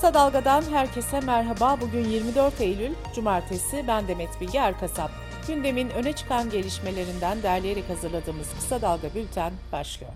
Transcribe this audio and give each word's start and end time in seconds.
Kısa 0.00 0.14
Dalga'dan 0.14 0.62
herkese 0.62 1.20
merhaba. 1.20 1.80
Bugün 1.80 2.04
24 2.04 2.60
Eylül, 2.60 2.94
Cumartesi. 3.14 3.84
Ben 3.88 4.08
Demet 4.08 4.40
Bilge 4.40 4.58
Erkasap. 4.58 5.10
Gündemin 5.46 5.90
öne 5.90 6.12
çıkan 6.12 6.50
gelişmelerinden 6.50 7.42
derleyerek 7.42 7.88
hazırladığımız 7.88 8.54
Kısa 8.54 8.82
Dalga 8.82 9.14
Bülten 9.14 9.52
başlıyor. 9.72 10.12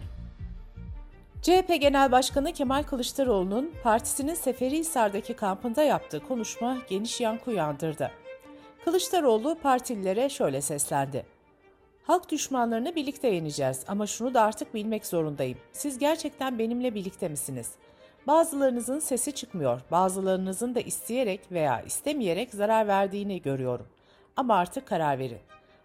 CHP 1.42 1.80
Genel 1.80 2.12
Başkanı 2.12 2.52
Kemal 2.52 2.82
Kılıçdaroğlu'nun 2.82 3.72
partisinin 3.82 4.34
Seferihisar'daki 4.34 5.36
kampında 5.36 5.82
yaptığı 5.82 6.20
konuşma 6.20 6.76
geniş 6.88 7.20
yankı 7.20 7.50
uyandırdı. 7.50 8.10
Kılıçdaroğlu 8.84 9.58
partililere 9.62 10.28
şöyle 10.28 10.60
seslendi. 10.60 11.26
Halk 12.06 12.30
düşmanlarını 12.30 12.96
birlikte 12.96 13.28
yeneceğiz 13.28 13.84
ama 13.88 14.06
şunu 14.06 14.34
da 14.34 14.42
artık 14.42 14.74
bilmek 14.74 15.06
zorundayım. 15.06 15.58
Siz 15.72 15.98
gerçekten 15.98 16.58
benimle 16.58 16.94
birlikte 16.94 17.28
misiniz? 17.28 17.70
Bazılarınızın 18.26 18.98
sesi 18.98 19.32
çıkmıyor, 19.32 19.80
bazılarınızın 19.90 20.74
da 20.74 20.80
isteyerek 20.80 21.40
veya 21.52 21.80
istemeyerek 21.80 22.50
zarar 22.50 22.88
verdiğini 22.88 23.42
görüyorum. 23.42 23.86
Ama 24.36 24.54
artık 24.54 24.86
karar 24.86 25.18
verin. 25.18 25.38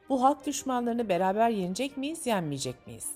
Bu 0.10 0.24
halk 0.24 0.46
düşmanlarını 0.46 1.10
beraber 1.10 1.50
yenecek 1.50 1.98
miyiz, 1.98 2.28
yenmeyecek 2.28 2.88
miyiz? 2.88 3.08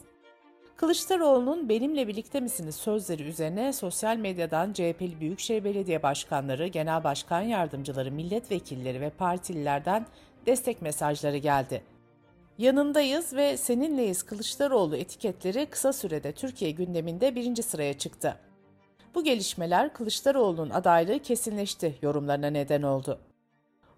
Kılıçdaroğlu'nun 0.76 1.70
benimle 1.70 2.08
birlikte 2.08 2.40
misiniz 2.40 2.76
sözleri 2.76 3.24
üzerine 3.24 3.74
sosyal 3.74 4.18
medyadan 4.18 4.74
CHP'li 4.74 5.20
Büyükşehir 5.20 5.64
Belediye 5.64 6.04
Başkanları, 6.04 6.68
Genel 6.68 7.04
Başkan 7.04 7.42
Yardımcıları, 7.42 8.12
milletvekilleri 8.12 9.02
ve 9.02 9.10
partililerden 9.10 10.06
destek 10.46 10.82
mesajları 10.82 11.38
geldi. 11.38 11.84
Yanındayız 12.58 13.36
ve 13.36 13.58
seninleyiz 13.58 14.24
Kılıçdaroğlu 14.24 14.98
etiketleri 14.98 15.66
kısa 15.66 15.94
sürede 15.94 16.32
Türkiye 16.32 16.72
gündeminde 16.72 17.36
birinci 17.36 17.64
sıraya 17.64 17.98
çıktı. 17.98 18.38
Bu 19.16 19.24
gelişmeler 19.24 19.94
Kılıçdaroğlu'nun 19.94 20.70
adaylığı 20.70 21.20
kesinleşti 21.20 21.96
yorumlarına 22.02 22.48
neden 22.48 22.82
oldu. 22.82 23.20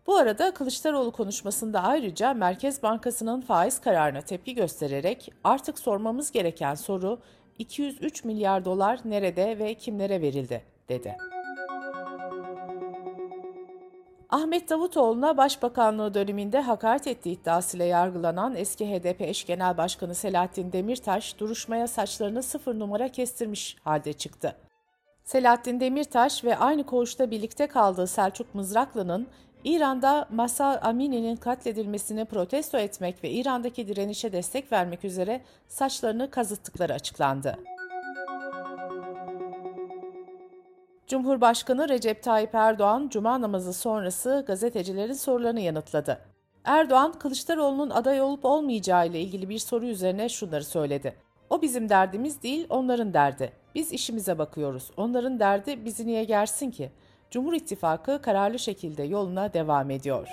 Bu 0.07 0.17
arada 0.17 0.53
Kılıçdaroğlu 0.53 1.11
konuşmasında 1.11 1.83
ayrıca 1.83 2.33
Merkez 2.33 2.83
Bankası'nın 2.83 3.41
faiz 3.41 3.81
kararına 3.81 4.21
tepki 4.21 4.55
göstererek 4.55 5.31
artık 5.43 5.79
sormamız 5.79 6.31
gereken 6.31 6.75
soru 6.75 7.19
203 7.59 8.23
milyar 8.23 8.65
dolar 8.65 8.99
nerede 9.05 9.59
ve 9.59 9.73
kimlere 9.73 10.21
verildi 10.21 10.63
dedi. 10.89 11.17
Ahmet 14.29 14.69
Davutoğlu'na 14.69 15.37
Başbakanlığı 15.37 16.13
döneminde 16.13 16.59
hakaret 16.61 17.07
ettiği 17.07 17.31
iddiasıyla 17.31 17.85
yargılanan 17.85 18.55
eski 18.55 18.85
HDP 18.91 19.21
eş 19.21 19.45
genel 19.45 19.77
başkanı 19.77 20.15
Selahattin 20.15 20.71
Demirtaş 20.71 21.39
duruşmaya 21.39 21.87
saçlarını 21.87 22.43
sıfır 22.43 22.79
numara 22.79 23.07
kestirmiş 23.07 23.77
halde 23.83 24.13
çıktı. 24.13 24.55
Selahattin 25.25 25.79
Demirtaş 25.79 26.43
ve 26.43 26.57
aynı 26.57 26.83
koğuşta 26.83 27.31
birlikte 27.31 27.67
kaldığı 27.67 28.07
Selçuk 28.07 28.55
Mızraklı'nın 28.55 29.27
İran'da 29.63 30.27
Masa 30.31 30.79
Amini'nin 30.81 31.35
katledilmesini 31.35 32.25
protesto 32.25 32.77
etmek 32.77 33.23
ve 33.23 33.29
İran'daki 33.29 33.87
direnişe 33.87 34.31
destek 34.31 34.71
vermek 34.71 35.05
üzere 35.05 35.41
saçlarını 35.67 36.29
kazıttıkları 36.29 36.93
açıklandı. 36.93 37.59
Cumhurbaşkanı 41.07 41.89
Recep 41.89 42.23
Tayyip 42.23 42.55
Erdoğan, 42.55 43.09
Cuma 43.09 43.41
namazı 43.41 43.73
sonrası 43.73 44.43
gazetecilerin 44.47 45.13
sorularını 45.13 45.59
yanıtladı. 45.59 46.19
Erdoğan, 46.63 47.11
Kılıçdaroğlu'nun 47.11 47.89
aday 47.89 48.21
olup 48.21 48.45
olmayacağı 48.45 49.07
ile 49.07 49.21
ilgili 49.21 49.49
bir 49.49 49.59
soru 49.59 49.85
üzerine 49.85 50.29
şunları 50.29 50.63
söyledi. 50.63 51.15
O 51.49 51.61
bizim 51.61 51.89
derdimiz 51.89 52.43
değil, 52.43 52.65
onların 52.69 53.13
derdi. 53.13 53.64
Biz 53.75 53.91
işimize 53.91 54.37
bakıyoruz. 54.37 54.91
Onların 54.97 55.39
derdi 55.39 55.85
bizi 55.85 56.07
niye 56.07 56.23
gersin 56.23 56.71
ki? 56.71 56.91
Cumhur 57.31 57.53
İttifakı 57.53 58.21
kararlı 58.21 58.59
şekilde 58.59 59.03
yoluna 59.03 59.53
devam 59.53 59.89
ediyor. 59.91 60.27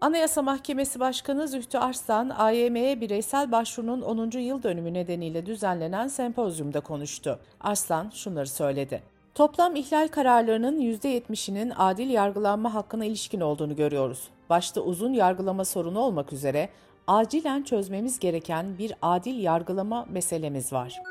Anayasa 0.00 0.42
Mahkemesi 0.42 1.00
Başkanı 1.00 1.48
Zühtü 1.48 1.78
Arslan, 1.78 2.28
AYM'ye 2.28 3.00
bireysel 3.00 3.52
başvurunun 3.52 4.02
10. 4.02 4.38
yıl 4.38 4.62
dönümü 4.62 4.94
nedeniyle 4.94 5.46
düzenlenen 5.46 6.08
sempozyumda 6.08 6.80
konuştu. 6.80 7.38
Arslan 7.60 8.10
şunları 8.10 8.48
söyledi. 8.48 9.02
Toplam 9.34 9.76
ihlal 9.76 10.08
kararlarının 10.08 10.80
%70'inin 10.80 11.72
adil 11.76 12.10
yargılanma 12.10 12.74
hakkına 12.74 13.04
ilişkin 13.04 13.40
olduğunu 13.40 13.76
görüyoruz. 13.76 14.28
Başta 14.50 14.80
uzun 14.80 15.12
yargılama 15.12 15.64
sorunu 15.64 15.98
olmak 15.98 16.32
üzere 16.32 16.68
acilen 17.06 17.62
çözmemiz 17.62 18.18
gereken 18.18 18.78
bir 18.78 18.92
adil 19.02 19.42
yargılama 19.42 20.06
meselemiz 20.10 20.72
var. 20.72 21.02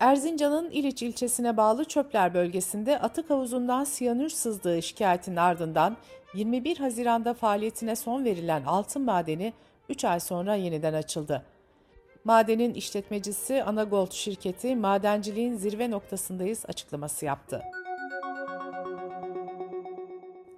Erzincan'ın 0.00 0.70
İliç 0.70 1.02
ilçesine 1.02 1.56
bağlı 1.56 1.84
Çöpler 1.84 2.34
bölgesinde 2.34 2.98
atık 2.98 3.30
havuzundan 3.30 3.84
siyanür 3.84 4.28
sızdığı 4.28 4.82
şikayetinin 4.82 5.36
ardından 5.36 5.96
21 6.34 6.76
Haziran'da 6.76 7.34
faaliyetine 7.34 7.96
son 7.96 8.24
verilen 8.24 8.64
altın 8.64 9.02
madeni 9.02 9.52
3 9.88 10.04
ay 10.04 10.20
sonra 10.20 10.54
yeniden 10.54 10.94
açıldı. 10.94 11.42
Madenin 12.24 12.74
işletmecisi 12.74 13.62
Anagold 13.62 14.12
şirketi 14.12 14.76
madenciliğin 14.76 15.56
zirve 15.56 15.90
noktasındayız 15.90 16.64
açıklaması 16.68 17.24
yaptı. 17.24 17.62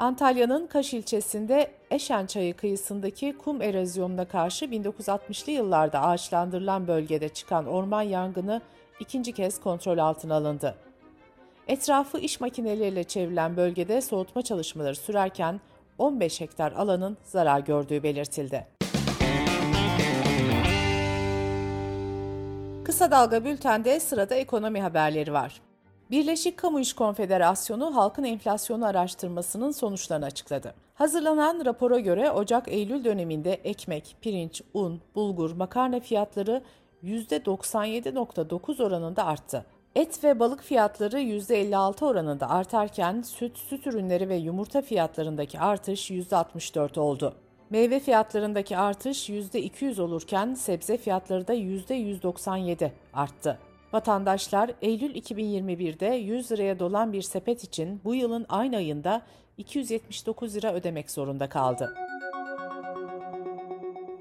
Antalya'nın 0.03 0.67
Kaş 0.67 0.95
ilçesinde 0.95 1.71
Eşen 1.91 2.27
Çayı 2.27 2.57
kıyısındaki 2.57 3.39
kum 3.39 3.63
erozyonuna 3.63 4.25
karşı 4.25 4.65
1960'lı 4.65 5.53
yıllarda 5.53 6.03
ağaçlandırılan 6.03 6.89
bölgede 6.89 7.29
çıkan 7.29 7.67
orman 7.67 8.03
yangını 8.03 8.61
ikinci 9.01 9.33
kez 9.33 9.61
kontrol 9.61 9.99
altına 9.99 10.35
alındı. 10.35 10.75
Etrafı 11.69 12.19
iş 12.19 12.41
makineleriyle 12.41 13.05
çevrilen 13.05 13.57
bölgede 13.57 14.01
soğutma 14.01 14.43
çalışmaları 14.43 14.97
sürerken 14.97 15.61
15 15.99 16.41
hektar 16.41 16.73
alanın 16.73 17.17
zarar 17.25 17.61
gördüğü 17.61 18.03
belirtildi. 18.03 18.67
Kısa 22.85 23.11
Dalga 23.11 23.45
Bülten'de 23.45 24.01
sırada 24.01 24.35
ekonomi 24.35 24.81
haberleri 24.81 25.33
var. 25.33 25.61
Birleşik 26.13 26.57
Kamu 26.57 26.81
İş 26.81 26.93
Konfederasyonu 26.93 27.97
halkın 27.97 28.25
enflasyonu 28.25 28.87
araştırmasının 28.87 29.71
sonuçlarını 29.71 30.25
açıkladı. 30.25 30.75
Hazırlanan 30.95 31.65
rapora 31.65 31.99
göre 31.99 32.31
Ocak-Eylül 32.31 33.05
döneminde 33.05 33.53
ekmek, 33.53 34.17
pirinç, 34.21 34.63
un, 34.75 35.01
bulgur, 35.15 35.53
makarna 35.53 36.01
fiyatları 36.01 36.63
%97.9 37.05 38.83
oranında 38.83 39.27
arttı. 39.27 39.67
Et 39.95 40.25
ve 40.25 40.41
balık 40.41 40.63
fiyatları 40.63 41.21
%56 41.21 42.05
oranında 42.05 42.51
artarken 42.51 43.23
süt, 43.23 43.59
süt 43.59 43.87
ürünleri 43.87 44.29
ve 44.29 44.37
yumurta 44.37 44.83
fiyatlarındaki 44.83 45.61
artış 45.61 46.11
%64 46.11 47.01
oldu. 47.01 47.35
Meyve 47.71 48.01
fiyatlarındaki 48.01 48.77
artış 48.77 49.31
%200 49.31 50.01
olurken 50.01 50.55
sebze 50.55 50.97
fiyatları 50.97 51.49
da 51.49 51.55
%197 51.55 52.91
arttı. 53.15 53.59
Vatandaşlar 53.93 54.71
Eylül 54.83 55.15
2021'de 55.15 56.07
100 56.07 56.53
liraya 56.53 56.79
dolan 56.79 57.13
bir 57.13 57.23
sepet 57.23 57.65
için 57.65 58.01
bu 58.05 58.15
yılın 58.15 58.47
aynı 58.49 58.77
ayında 58.77 59.23
279 59.59 60.57
lira 60.57 60.75
ödemek 60.75 61.11
zorunda 61.11 61.49
kaldı. 61.49 61.95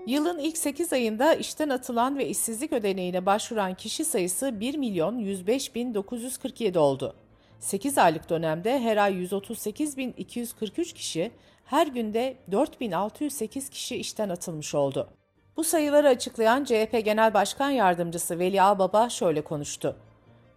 Yılın 0.07 0.39
ilk 0.39 0.57
8 0.57 0.93
ayında 0.93 1.33
işten 1.33 1.69
atılan 1.69 2.17
ve 2.17 2.27
işsizlik 2.27 2.73
ödeneğine 2.73 3.25
başvuran 3.25 3.73
kişi 3.73 4.05
sayısı 4.05 4.59
1 4.59 4.77
milyon 4.77 5.17
105 5.17 5.75
bin 5.75 5.93
947 5.93 6.79
oldu. 6.79 7.15
8 7.59 7.97
aylık 7.97 8.29
dönemde 8.29 8.79
her 8.79 8.97
ay 8.97 9.13
138 9.13 9.97
bin 9.97 10.13
243 10.17 10.93
kişi, 10.93 11.31
her 11.65 11.87
günde 11.87 12.37
4608 12.51 13.69
kişi 13.69 13.95
işten 13.95 14.29
atılmış 14.29 14.75
oldu. 14.75 15.20
Bu 15.61 15.65
sayıları 15.65 16.07
açıklayan 16.07 16.63
CHP 16.63 17.05
Genel 17.05 17.33
Başkan 17.33 17.69
Yardımcısı 17.69 18.39
Veli 18.39 18.61
Ağbaba 18.61 19.09
şöyle 19.09 19.41
konuştu. 19.41 19.95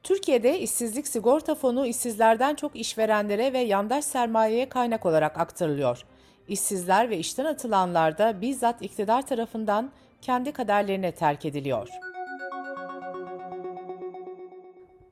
Türkiye'de 0.03 0.61
işsizlik 0.61 1.09
sigorta 1.09 1.55
fonu 1.55 1.87
işsizlerden 1.87 2.55
çok 2.55 2.77
işverenlere 2.77 3.53
ve 3.53 3.59
yandaş 3.59 4.05
sermayeye 4.05 4.69
kaynak 4.69 5.07
olarak 5.07 5.39
aktarılıyor. 5.39 6.05
İşsizler 6.49 7.11
ve 7.11 7.19
işten 7.19 7.45
atılanlar 7.45 8.19
da 8.19 8.41
bizzat 8.41 8.83
iktidar 8.83 9.27
tarafından 9.27 9.91
kendi 10.23 10.53
kaderlerine 10.53 11.13
terk 11.13 11.45
ediliyor. 11.45 11.89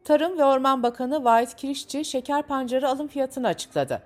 Tarım 0.05 0.39
ve 0.39 0.45
Orman 0.45 0.83
Bakanı 0.83 1.25
Vahit 1.25 1.57
Kirişçi 1.57 2.05
şeker 2.05 2.43
pancarı 2.43 2.89
alım 2.89 3.09
fiyatını 3.09 3.47
açıkladı. 3.47 4.03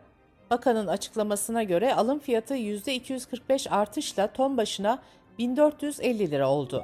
Bakanın 0.50 0.86
açıklamasına 0.86 1.62
göre 1.62 1.94
alım 1.94 2.18
fiyatı 2.18 2.54
%245 2.54 3.70
artışla 3.70 4.26
ton 4.26 4.56
başına 4.56 4.98
1450 5.38 6.30
lira 6.30 6.50
oldu. 6.50 6.82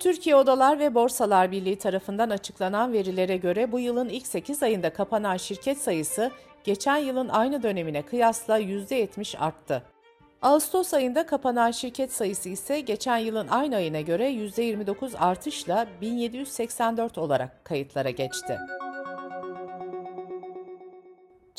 Türkiye 0.00 0.36
Odalar 0.36 0.78
ve 0.78 0.94
Borsalar 0.94 1.52
Birliği 1.52 1.78
tarafından 1.78 2.30
açıklanan 2.30 2.92
verilere 2.92 3.36
göre 3.36 3.72
bu 3.72 3.80
yılın 3.80 4.08
ilk 4.08 4.26
8 4.26 4.62
ayında 4.62 4.92
kapanan 4.92 5.36
şirket 5.36 5.78
sayısı 5.78 6.30
geçen 6.64 6.96
yılın 6.96 7.28
aynı 7.28 7.62
dönemine 7.62 8.02
kıyasla 8.02 8.60
%70 8.60 9.38
arttı. 9.38 9.82
Ağustos 10.42 10.94
ayında 10.94 11.26
kapanan 11.26 11.70
şirket 11.70 12.12
sayısı 12.12 12.48
ise 12.48 12.80
geçen 12.80 13.18
yılın 13.18 13.48
aynı 13.48 13.76
ayına 13.76 14.00
göre 14.00 14.30
%29 14.30 15.18
artışla 15.18 15.86
1784 16.00 17.18
olarak 17.18 17.64
kayıtlara 17.64 18.10
geçti. 18.10 18.58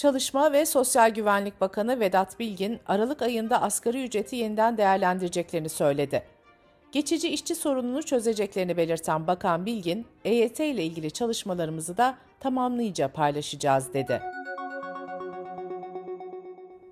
Çalışma 0.06 0.54
ve 0.54 0.66
Sosyal 0.66 1.10
Güvenlik 1.10 1.62
Bakanı 1.62 2.00
Vedat 2.00 2.40
Bilgin, 2.40 2.80
Aralık 2.88 3.22
ayında 3.22 3.62
asgari 3.62 4.04
ücreti 4.04 4.36
yeniden 4.36 4.78
değerlendireceklerini 4.78 5.70
söyledi. 5.70 6.24
Geçici 6.92 7.30
işçi 7.30 7.56
sorununu 7.56 8.04
çözeceklerini 8.04 8.78
belirten 8.78 9.28
Bakan 9.28 9.66
Bilgin, 9.66 10.06
EYT 10.26 10.60
ile 10.60 10.84
ilgili 10.84 11.12
çalışmalarımızı 11.12 11.98
da 11.98 12.18
tamamlayıca 12.40 13.08
paylaşacağız 13.08 13.94
dedi. 13.94 14.22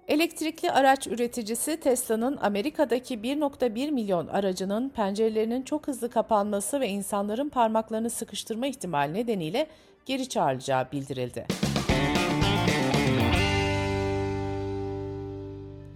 Elektrikli 0.08 0.72
araç 0.72 1.08
üreticisi 1.08 1.78
Tesla'nın 1.78 2.38
Amerika'daki 2.42 3.16
1.1 3.16 3.92
milyon 3.92 4.28
aracının 4.28 4.90
pencerelerinin 4.90 5.62
çok 5.62 5.88
hızlı 5.88 6.10
kapanması 6.10 6.80
ve 6.80 6.90
insanların 6.90 7.50
parmaklarını 7.50 8.10
sıkıştırma 8.10 8.68
ihtimali 8.68 9.14
nedeniyle 9.14 9.68
geri 10.06 10.30
çağrılacağı 10.30 10.92
bildirildi. 10.92 11.73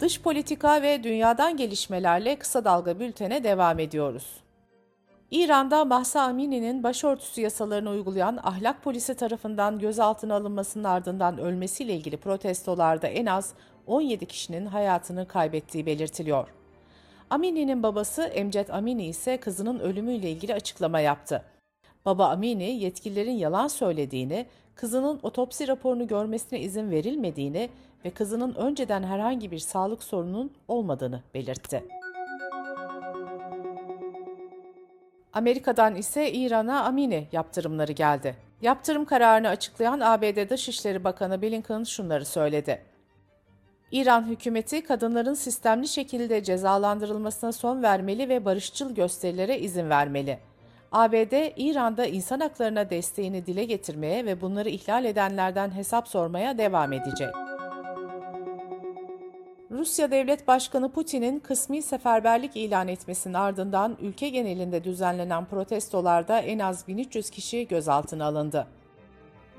Dış 0.08 0.20
politika 0.20 0.82
ve 0.82 1.02
dünyadan 1.02 1.56
gelişmelerle 1.56 2.36
kısa 2.36 2.64
dalga 2.64 3.00
bültene 3.00 3.44
devam 3.44 3.78
ediyoruz. 3.78 4.40
İran'da 5.30 5.84
Mahsa 5.84 6.22
Amini'nin 6.22 6.82
başörtüsü 6.82 7.40
yasalarını 7.40 7.90
uygulayan 7.90 8.38
ahlak 8.42 8.82
polisi 8.82 9.14
tarafından 9.14 9.78
gözaltına 9.78 10.34
alınmasının 10.34 10.84
ardından 10.84 11.38
ölmesiyle 11.38 11.94
ilgili 11.94 12.16
protestolarda 12.16 13.06
en 13.06 13.26
az 13.26 13.54
17 13.86 14.26
kişinin 14.26 14.66
hayatını 14.66 15.28
kaybettiği 15.28 15.86
belirtiliyor. 15.86 16.48
Amini'nin 17.30 17.82
babası 17.82 18.22
Emcet 18.22 18.74
Amini 18.74 19.06
ise 19.06 19.36
kızının 19.36 19.78
ölümüyle 19.78 20.30
ilgili 20.30 20.54
açıklama 20.54 21.00
yaptı. 21.00 21.44
Baba 22.04 22.28
Amini 22.28 22.70
yetkililerin 22.70 23.36
yalan 23.36 23.68
söylediğini, 23.68 24.46
kızının 24.78 25.20
otopsi 25.22 25.68
raporunu 25.68 26.06
görmesine 26.06 26.60
izin 26.60 26.90
verilmediğini 26.90 27.70
ve 28.04 28.10
kızının 28.10 28.54
önceden 28.54 29.02
herhangi 29.02 29.50
bir 29.50 29.58
sağlık 29.58 30.02
sorunun 30.02 30.52
olmadığını 30.68 31.22
belirtti. 31.34 31.84
Amerika'dan 35.32 35.94
ise 35.94 36.32
İran'a 36.32 36.84
Amini 36.84 37.28
yaptırımları 37.32 37.92
geldi. 37.92 38.36
Yaptırım 38.62 39.04
kararını 39.04 39.48
açıklayan 39.48 40.00
ABD 40.00 40.50
Dışişleri 40.50 41.04
Bakanı 41.04 41.42
Blinken 41.42 41.84
şunları 41.84 42.24
söyledi. 42.24 42.82
İran 43.92 44.26
hükümeti 44.26 44.84
kadınların 44.84 45.34
sistemli 45.34 45.88
şekilde 45.88 46.42
cezalandırılmasına 46.42 47.52
son 47.52 47.82
vermeli 47.82 48.28
ve 48.28 48.44
barışçıl 48.44 48.94
gösterilere 48.94 49.58
izin 49.58 49.90
vermeli. 49.90 50.38
ABD, 50.92 51.52
İran'da 51.56 52.06
insan 52.06 52.40
haklarına 52.40 52.90
desteğini 52.90 53.46
dile 53.46 53.64
getirmeye 53.64 54.26
ve 54.26 54.40
bunları 54.40 54.68
ihlal 54.68 55.04
edenlerden 55.04 55.70
hesap 55.74 56.08
sormaya 56.08 56.58
devam 56.58 56.92
edecek. 56.92 57.28
Rusya 59.70 60.10
Devlet 60.10 60.48
Başkanı 60.48 60.92
Putin'in 60.92 61.38
kısmi 61.40 61.82
seferberlik 61.82 62.56
ilan 62.56 62.88
etmesinin 62.88 63.34
ardından 63.34 63.96
ülke 64.00 64.28
genelinde 64.28 64.84
düzenlenen 64.84 65.44
protestolarda 65.44 66.40
en 66.40 66.58
az 66.58 66.88
1300 66.88 67.30
kişi 67.30 67.68
gözaltına 67.68 68.24
alındı. 68.24 68.66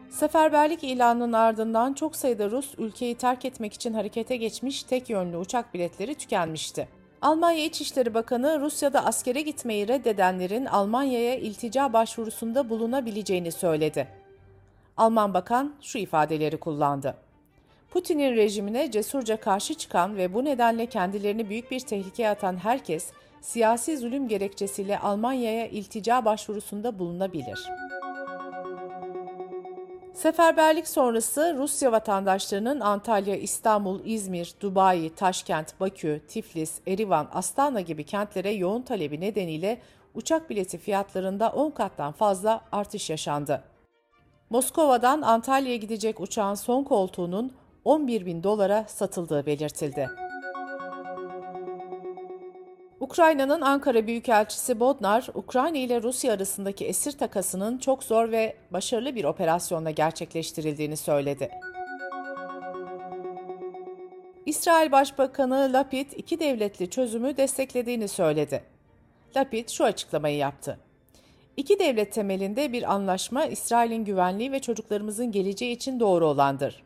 Seferberlik 0.09 0.83
ilanının 0.83 1.33
ardından 1.33 1.93
çok 1.93 2.15
sayıda 2.15 2.49
Rus 2.49 2.73
ülkeyi 2.77 3.15
terk 3.15 3.45
etmek 3.45 3.73
için 3.73 3.93
harekete 3.93 4.37
geçmiş 4.37 4.83
tek 4.83 5.09
yönlü 5.09 5.37
uçak 5.37 5.73
biletleri 5.73 6.15
tükenmişti. 6.15 6.98
Almanya 7.21 7.65
İçişleri 7.65 8.13
Bakanı 8.13 8.59
Rusya'da 8.59 9.05
askere 9.05 9.41
gitmeyi 9.41 9.87
reddedenlerin 9.87 10.65
Almanya'ya 10.65 11.35
iltica 11.35 11.93
başvurusunda 11.93 12.69
bulunabileceğini 12.69 13.51
söyledi. 13.51 14.07
Alman 14.97 15.33
bakan 15.33 15.73
şu 15.81 15.97
ifadeleri 15.97 16.57
kullandı. 16.57 17.15
Putin'in 17.91 18.35
rejimine 18.35 18.91
cesurca 18.91 19.39
karşı 19.39 19.73
çıkan 19.73 20.17
ve 20.17 20.33
bu 20.33 20.45
nedenle 20.45 20.85
kendilerini 20.85 21.49
büyük 21.49 21.71
bir 21.71 21.79
tehlikeye 21.79 22.29
atan 22.29 22.57
herkes, 22.57 23.11
siyasi 23.41 23.97
zulüm 23.97 24.27
gerekçesiyle 24.27 24.99
Almanya'ya 24.99 25.67
iltica 25.67 26.25
başvurusunda 26.25 26.99
bulunabilir. 26.99 27.69
Seferberlik 30.19 30.87
sonrası 30.87 31.55
Rusya 31.57 31.91
vatandaşlarının 31.91 32.79
Antalya, 32.79 33.35
İstanbul, 33.35 33.99
İzmir, 34.05 34.53
Dubai, 34.61 35.15
Taşkent, 35.15 35.79
Bakü, 35.79 36.21
Tiflis, 36.27 36.79
Erivan, 36.87 37.27
Astana 37.33 37.81
gibi 37.81 38.03
kentlere 38.03 38.51
yoğun 38.51 38.81
talebi 38.81 39.21
nedeniyle 39.21 39.81
uçak 40.13 40.49
bileti 40.49 40.77
fiyatlarında 40.77 41.49
10 41.49 41.71
kattan 41.71 42.11
fazla 42.11 42.61
artış 42.71 43.09
yaşandı. 43.09 43.63
Moskova'dan 44.49 45.21
Antalya'ya 45.21 45.77
gidecek 45.77 46.19
uçağın 46.19 46.55
son 46.55 46.83
koltuğunun 46.83 47.53
11 47.85 48.25
bin 48.25 48.43
dolara 48.43 48.85
satıldığı 48.87 49.45
belirtildi. 49.45 50.09
Ukrayna'nın 53.09 53.61
Ankara 53.61 54.07
Büyükelçisi 54.07 54.79
Bodnar, 54.79 55.27
Ukrayna 55.33 55.77
ile 55.77 56.01
Rusya 56.01 56.33
arasındaki 56.33 56.85
esir 56.85 57.11
takasının 57.11 57.77
çok 57.77 58.03
zor 58.03 58.31
ve 58.31 58.55
başarılı 58.71 59.15
bir 59.15 59.23
operasyonla 59.23 59.91
gerçekleştirildiğini 59.91 60.97
söyledi. 60.97 61.49
İsrail 64.45 64.91
Başbakanı 64.91 65.69
Lapid 65.73 66.11
iki 66.11 66.39
devletli 66.39 66.89
çözümü 66.89 67.37
desteklediğini 67.37 68.07
söyledi. 68.07 68.63
Lapid 69.35 69.69
şu 69.69 69.83
açıklamayı 69.83 70.37
yaptı. 70.37 70.79
İki 71.57 71.79
devlet 71.79 72.13
temelinde 72.13 72.73
bir 72.73 72.93
anlaşma 72.93 73.45
İsrail'in 73.45 74.05
güvenliği 74.05 74.51
ve 74.51 74.59
çocuklarımızın 74.59 75.31
geleceği 75.31 75.71
için 75.75 75.99
doğru 75.99 76.27
olandır. 76.27 76.83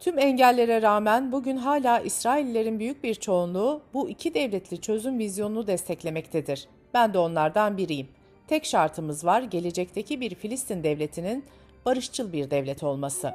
Tüm 0.00 0.18
engellere 0.18 0.82
rağmen 0.82 1.32
bugün 1.32 1.56
hala 1.56 2.00
İsraillerin 2.00 2.78
büyük 2.78 3.04
bir 3.04 3.14
çoğunluğu 3.14 3.82
bu 3.94 4.08
iki 4.08 4.34
devletli 4.34 4.80
çözüm 4.80 5.18
vizyonunu 5.18 5.66
desteklemektedir. 5.66 6.68
Ben 6.94 7.14
de 7.14 7.18
onlardan 7.18 7.76
biriyim. 7.76 8.08
Tek 8.48 8.64
şartımız 8.64 9.24
var 9.24 9.42
gelecekteki 9.42 10.20
bir 10.20 10.34
Filistin 10.34 10.82
devletinin 10.82 11.44
barışçıl 11.86 12.32
bir 12.32 12.50
devlet 12.50 12.82
olması. 12.82 13.34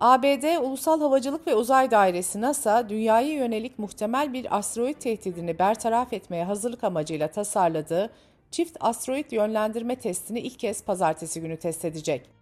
ABD 0.00 0.62
Ulusal 0.62 1.00
Havacılık 1.00 1.46
ve 1.46 1.54
Uzay 1.54 1.90
Dairesi 1.90 2.40
NASA, 2.40 2.88
dünyaya 2.88 3.34
yönelik 3.34 3.78
muhtemel 3.78 4.32
bir 4.32 4.56
asteroid 4.56 4.96
tehdidini 4.96 5.58
bertaraf 5.58 6.12
etmeye 6.12 6.44
hazırlık 6.44 6.84
amacıyla 6.84 7.28
tasarladığı 7.28 8.10
çift 8.50 8.76
asteroid 8.80 9.32
yönlendirme 9.32 9.96
testini 9.96 10.40
ilk 10.40 10.58
kez 10.58 10.84
pazartesi 10.84 11.40
günü 11.40 11.56
test 11.56 11.84
edecek. 11.84 12.37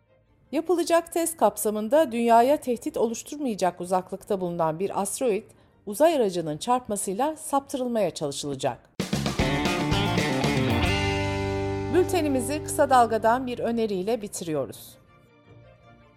Yapılacak 0.53 1.13
test 1.13 1.37
kapsamında 1.37 2.13
dünyaya 2.13 2.57
tehdit 2.57 2.97
oluşturmayacak 2.97 3.81
uzaklıkta 3.81 4.41
bulunan 4.41 4.79
bir 4.79 5.01
asteroid, 5.01 5.45
uzay 5.87 6.17
aracının 6.17 6.59
çarpmasıyla 6.59 7.37
saptırılmaya 7.37 8.11
çalışılacak. 8.11 8.91
Bültenimizi 11.95 12.65
kısa 12.65 12.91
dalgadan 12.91 13.47
bir 13.47 13.59
öneriyle 13.59 14.23
bitiriyoruz. 14.23 14.99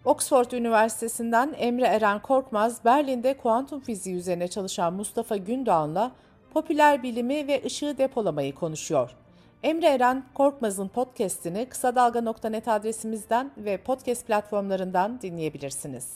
Oxford 0.06 0.52
Üniversitesi'nden 0.52 1.56
Emre 1.58 1.86
Eren 1.86 2.22
Korkmaz, 2.22 2.86
Berlin'de 2.86 3.38
kuantum 3.38 3.80
fiziği 3.80 4.16
üzerine 4.16 4.48
çalışan 4.48 4.94
Mustafa 4.94 5.38
Gündoğan'la 5.38 6.12
popüler 6.54 7.04
bilimi 7.04 7.48
ve 7.48 7.62
ışığı 7.66 7.98
depolamayı 7.98 8.56
konuşuyor. 8.56 9.16
Emre 9.64 9.88
Eren 9.88 10.24
Korkmaz'ın 10.34 10.88
podcast'ini 10.88 11.70
kısa 11.70 11.96
dalga.net 11.96 12.68
adresimizden 12.68 13.52
ve 13.58 13.78
podcast 13.78 14.28
platformlarından 14.28 15.22
dinleyebilirsiniz. 15.22 16.14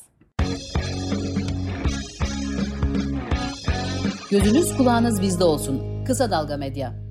Gözünüz 4.31 4.77
kulağınız 4.77 5.21
bizde 5.21 5.43
olsun. 5.43 6.05
Kısa 6.05 6.31
Dalga 6.31 6.57
Medya. 6.57 7.02